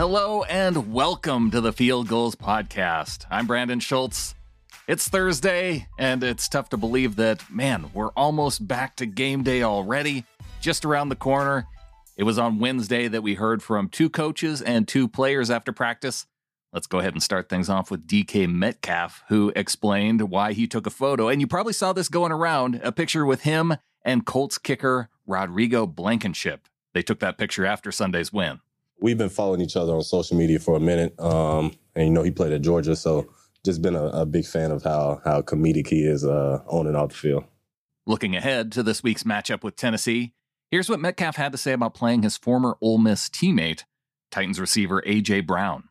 [0.00, 3.26] Hello and welcome to the Field Gulls Podcast.
[3.30, 4.34] I'm Brandon Schultz.
[4.88, 9.62] It's Thursday, and it's tough to believe that, man, we're almost back to game day
[9.62, 10.24] already,
[10.62, 11.66] just around the corner.
[12.16, 16.24] It was on Wednesday that we heard from two coaches and two players after practice.
[16.72, 20.86] Let's go ahead and start things off with DK Metcalf, who explained why he took
[20.86, 21.28] a photo.
[21.28, 25.86] And you probably saw this going around a picture with him and Colts kicker Rodrigo
[25.86, 26.68] Blankenship.
[26.94, 28.60] They took that picture after Sunday's win
[29.00, 31.18] we've been following each other on social media for a minute.
[31.18, 33.28] Um, and you know, he played at Georgia, so
[33.64, 36.96] just been a, a big fan of how how comedic he is uh, on and
[36.96, 37.44] off the field.
[38.06, 40.34] Looking ahead to this week's matchup with Tennessee,
[40.70, 43.84] here's what Metcalf had to say about playing his former Ole Miss teammate,
[44.30, 45.84] Titans receiver AJ Brown.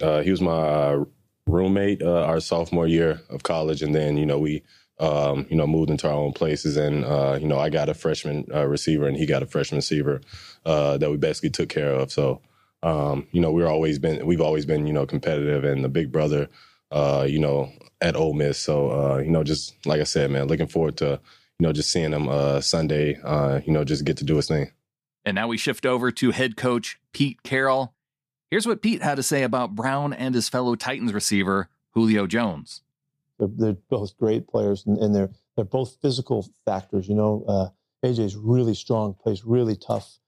[0.00, 1.04] Uh, he was my uh,
[1.46, 4.62] roommate uh, our sophomore year of college, and then you know we
[4.98, 6.76] um, you know, moved into our own places.
[6.76, 9.78] And, uh, you know, I got a freshman uh, receiver and he got a freshman
[9.78, 10.20] receiver
[10.64, 12.10] uh, that we basically took care of.
[12.10, 12.40] So,
[12.82, 16.12] um, you know, we're always been we've always been you know competitive and the big
[16.12, 16.48] brother,
[16.90, 18.58] uh, you know, at Ole Miss.
[18.58, 21.20] So uh, you know, just like I said, man, looking forward to
[21.58, 23.18] you know just seeing him uh, Sunday.
[23.22, 24.70] Uh, you know, just get to do his thing.
[25.24, 27.94] And now we shift over to head coach Pete Carroll.
[28.50, 32.82] Here's what Pete had to say about Brown and his fellow Titans receiver Julio Jones.
[33.38, 37.08] They're, they're both great players, and, and, they're they're both physical factors.
[37.08, 37.68] You know, uh,
[38.06, 40.18] AJ's really strong, plays really tough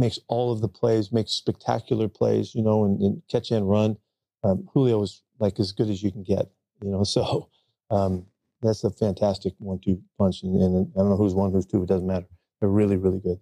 [0.00, 3.96] makes all of the plays, makes spectacular plays, you know, and, and catch and run.
[4.42, 6.50] Um, Julio is like as good as you can get,
[6.82, 7.04] you know.
[7.10, 7.50] So
[7.90, 8.26] um,
[8.62, 11.82] that's a fantastic one-two punch, and, and, I don't know who's one, who's two.
[11.82, 12.26] It doesn't matter.
[12.60, 13.38] They're really, really good.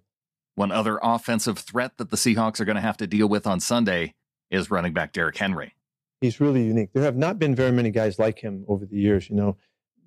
[0.55, 3.59] One other offensive threat that the Seahawks are going to have to deal with on
[3.59, 4.15] Sunday
[4.51, 5.73] is running back Derrick Henry.
[6.19, 6.91] He's really unique.
[6.93, 9.55] There have not been very many guys like him over the years, you know,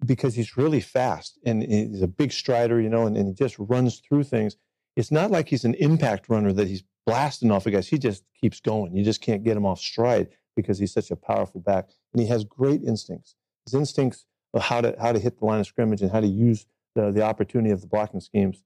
[0.05, 3.57] because he's really fast and he's a big strider, you know, and, and he just
[3.59, 4.57] runs through things
[4.97, 7.89] it's not like he's an impact runner that he's blasting off of guys.
[7.89, 8.95] He just keeps going.
[8.95, 12.29] You just can't get him off stride because he's such a powerful back, and he
[12.29, 13.35] has great instincts.
[13.65, 16.27] His instincts of how to how to hit the line of scrimmage and how to
[16.27, 18.63] use the the opportunity of the blocking schemes,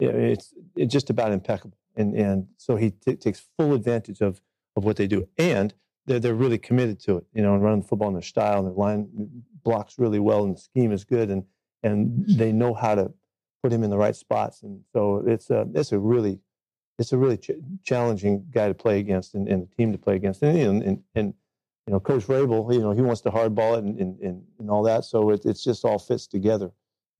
[0.00, 1.78] it's it's just about impeccable.
[1.94, 4.40] And and so he t- takes full advantage of
[4.76, 5.74] of what they do, and
[6.06, 7.26] they're they're really committed to it.
[7.32, 9.08] You know, and running the football in their style, and their line
[9.62, 11.44] blocks really well, and the scheme is good, and
[11.82, 13.12] and they know how to
[13.66, 14.62] put him in the right spots.
[14.62, 16.38] And so it's a it's a really
[17.00, 17.50] it's a really ch-
[17.82, 20.40] challenging guy to play against and, and, a team to play against.
[20.42, 21.34] And, and, and
[21.86, 24.70] you know, Coach Vrabel, you know, he wants to hardball it and, and, and, and
[24.70, 25.04] all that.
[25.04, 26.70] So it, it's just all fits together.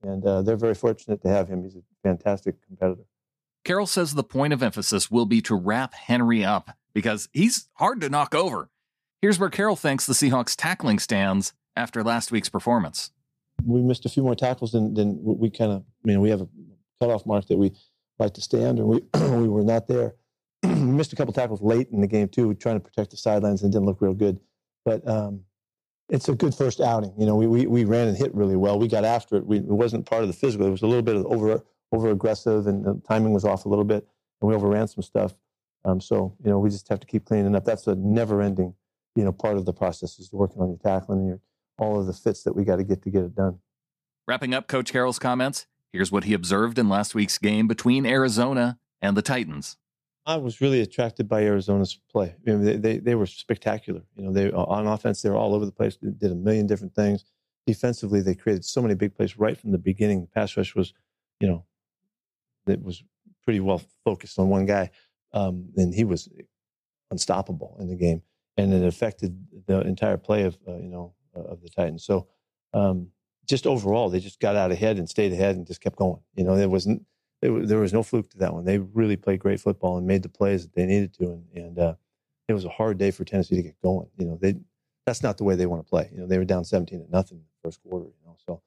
[0.03, 1.65] And uh, they're very fortunate to have him.
[1.65, 3.03] He's a fantastic competitor.
[3.65, 8.01] Carroll says the point of emphasis will be to wrap Henry up because he's hard
[8.03, 8.71] to knock over.
[9.21, 13.11] Here's where Carroll thinks the Seahawks tackling stands after last week's performance
[13.65, 16.43] we missed a few more tackles than, than we kind of, I mean, we have
[16.43, 16.49] a
[17.00, 17.72] cutoff mark that we
[18.19, 19.03] like to stand, and we,
[19.37, 20.15] we were not there.
[20.62, 23.62] we missed a couple tackles late in the game, too, trying to protect the sidelines
[23.62, 24.39] and didn't look real good.
[24.84, 25.43] But um,
[26.09, 27.12] it's a good first outing.
[27.19, 28.78] You know, we, we, we ran and hit really well.
[28.78, 29.47] We got after it.
[29.47, 30.66] We, it wasn't part of the physical.
[30.66, 31.62] It was a little bit of over
[31.93, 34.06] over aggressive, and the timing was off a little bit,
[34.41, 35.34] and we overran some stuff.
[35.84, 37.65] Um, so you know, we just have to keep cleaning up.
[37.65, 38.75] That's a never ending,
[39.15, 41.41] you know, part of the process is working on your tackling and your
[41.79, 43.59] all of the fits that we got to get to get it done.
[44.27, 48.79] Wrapping up Coach Carroll's comments, here's what he observed in last week's game between Arizona
[49.01, 49.77] and the Titans.
[50.27, 52.35] I was really attracted by Arizona's play.
[52.35, 54.03] I mean, they, they, they were spectacular.
[54.17, 55.97] You know, they on offense they were all over the place.
[56.03, 57.25] They did a million different things.
[57.65, 60.23] Defensively, they created so many big plays right from the beginning.
[60.23, 60.93] The pass rush was,
[61.39, 61.65] you know,
[62.67, 63.05] it was
[63.45, 64.91] pretty well focused on one guy,
[65.33, 66.29] um, and he was
[67.13, 68.23] unstoppable in the game,
[68.57, 72.05] and it affected the entire play of uh, you know of the Titans.
[72.05, 72.29] So
[72.73, 73.09] um,
[73.47, 76.21] just overall, they just got out ahead and stayed ahead and just kept going.
[76.35, 77.05] You know, there wasn't
[77.43, 78.65] it, there was no fluke to that one.
[78.65, 81.79] They really played great football and made the plays that they needed to, and, and
[81.79, 81.95] uh,
[82.49, 84.09] it was a hard day for Tennessee to get going.
[84.19, 84.55] You know, they
[85.05, 86.09] that's not the way they want to play.
[86.13, 88.07] You know, they were down seventeen to nothing in the first quarter.
[88.07, 88.63] You know, so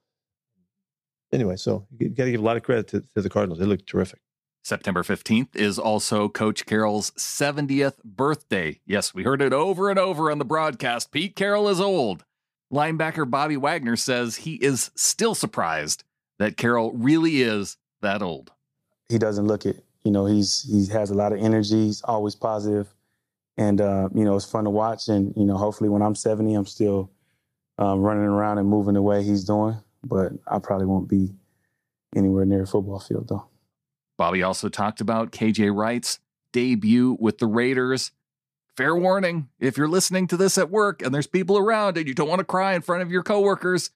[1.32, 3.58] anyway, so you got to give a lot of credit to, to the Cardinals.
[3.58, 4.20] They looked terrific.
[4.62, 8.78] September 15th is also Coach Carroll's 70th birthday.
[8.84, 11.10] Yes, we heard it over and over on the broadcast.
[11.12, 12.24] Pete Carroll is old.
[12.72, 16.04] Linebacker Bobby Wagner says he is still surprised
[16.38, 18.52] that Carroll really is that old.
[19.08, 19.84] He doesn't look it.
[20.04, 21.86] You know, he's he has a lot of energy.
[21.86, 22.88] He's always positive,
[23.58, 25.08] and uh, you know it's fun to watch.
[25.08, 27.10] And you know, hopefully, when I'm 70, I'm still
[27.76, 29.76] um, running around and moving the way he's doing.
[30.02, 31.34] But I probably won't be
[32.16, 33.46] anywhere near a football field though.
[34.16, 36.18] Bobby also talked about KJ Wright's
[36.52, 38.12] debut with the Raiders
[38.76, 42.14] fair warning if you're listening to this at work and there's people around and you
[42.14, 43.90] don't want to cry in front of your coworkers,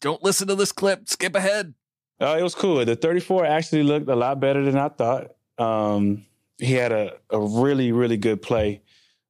[0.00, 1.08] don't listen to this clip.
[1.08, 1.74] Skip ahead.
[2.20, 2.84] Uh, it was cool.
[2.84, 5.28] The 34 actually looked a lot better than I thought.
[5.58, 6.26] Um,
[6.58, 8.82] he had a, a really, really good play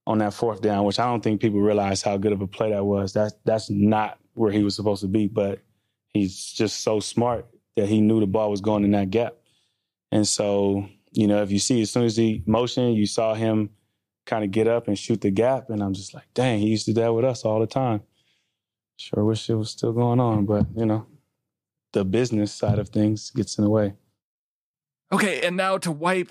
[0.06, 2.70] on that fourth down, which I don't think people realize how good of a play
[2.70, 3.12] that was.
[3.12, 5.60] That's that's not where he was supposed to be, but
[6.08, 9.34] he's just so smart that he knew the ball was going in that gap.
[10.10, 13.70] And so, you know, if you see as soon as he motioned, you saw him
[14.30, 15.68] kind of get up and shoot the gap.
[15.68, 18.02] And I'm just like, dang, he used to do that with us all the time.
[18.96, 21.06] Sure wish it was still going on, but you know,
[21.92, 23.94] the business side of things gets in the way.
[25.10, 26.30] Okay, and now to wipe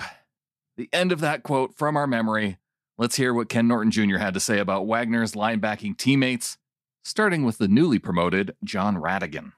[0.78, 2.58] the end of that quote from our memory,
[2.98, 4.18] let's hear what Ken Norton Jr.
[4.18, 6.58] had to say about Wagner's linebacking teammates,
[7.04, 9.52] starting with the newly promoted Jon Rhattigan.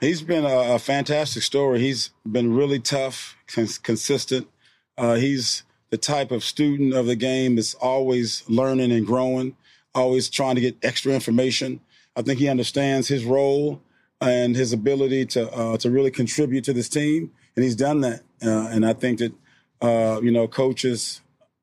[0.00, 1.80] He's been a, a fantastic story.
[1.80, 4.48] He's been really tough, cons- consistent.
[4.98, 9.56] Uh, he's the type of student of the game that's always learning and growing,
[9.94, 11.80] always trying to get extra information.
[12.16, 13.80] I think he understands his role
[14.20, 18.22] and his ability to uh, to really contribute to this team, and he's done that.
[18.44, 19.32] Uh, and I think that
[19.80, 21.20] uh, you know coaches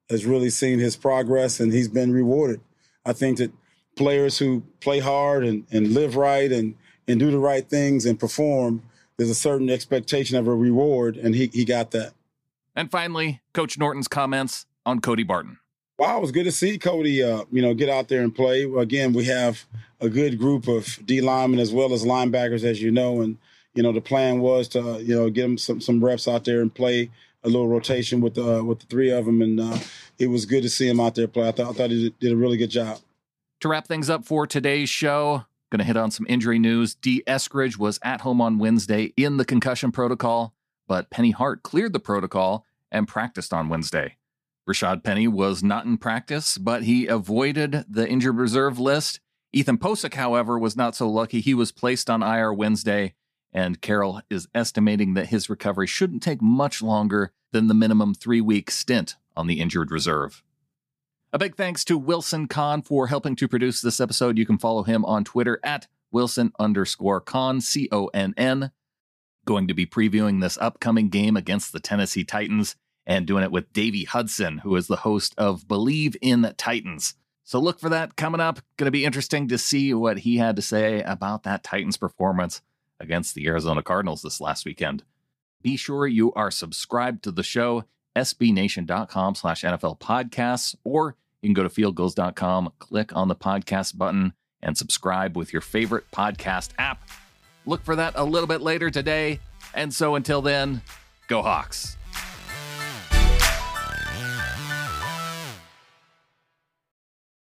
[0.10, 2.62] has really seen his progress, and he's been rewarded.
[3.06, 3.51] I think that
[3.95, 6.75] players who play hard and, and live right and
[7.07, 8.81] and do the right things and perform,
[9.18, 12.13] there's a certain expectation of a reward, and he he got that.
[12.75, 15.60] And finally, Coach Norton's comments on Cody Barton.
[15.98, 18.63] Wow, it was good to see Cody, uh, you know, get out there and play.
[18.63, 19.66] Again, we have
[20.01, 23.38] a good group of D linemen as well as linebackers, as you know, and
[23.74, 26.44] you know the plan was to uh, you know get him some some reps out
[26.44, 27.10] there and play
[27.44, 29.78] a little rotation with the uh, with the three of them, and uh,
[30.19, 31.48] it was good to see him out there play.
[31.48, 33.00] I thought I thought he did a really good job.
[33.62, 36.95] To wrap things up for today's show, going to hit on some injury news.
[36.95, 40.54] Dee Eskridge was at home on Wednesday in the concussion protocol,
[40.88, 44.18] but Penny Hart cleared the protocol and practiced on Wednesday.
[44.68, 49.20] Rashad Penny was not in practice, but he avoided the injured reserve list.
[49.54, 51.40] Ethan Pocic, however, was not so lucky.
[51.40, 53.14] He was placed on IR Wednesday,
[53.54, 58.42] and Carroll is estimating that his recovery shouldn't take much longer than the minimum three
[58.42, 60.44] week stint on the injured reserve.
[61.31, 64.38] A big thanks to Wilson Conn for helping to produce this episode.
[64.38, 68.72] You can follow him on Twitter at Wilson underscore Conn, C O N N.
[69.45, 72.75] Going to be previewing this upcoming game against the Tennessee Titans
[73.06, 77.13] and doing it with Davey Hudson, who is the host of Believe in Titans.
[77.44, 78.59] So look for that coming up.
[78.77, 82.62] Going to be interesting to see what he had to say about that Titans performance
[83.00, 85.03] against the Arizona Cardinals this last weekend.
[85.62, 91.53] Be sure you are subscribed to the show, sbnation.com slash NFL podcasts, or you can
[91.53, 97.07] go to fieldgulls.com, click on the podcast button, and subscribe with your favorite podcast app.
[97.66, 99.40] Look for that a little bit later today.
[99.74, 100.82] And so until then,
[101.28, 101.98] go Hawks.